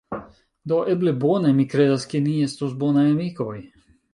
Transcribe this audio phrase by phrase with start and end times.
[0.71, 3.55] Do eble, bone, mi kredas ke ni estos bonaj amikoj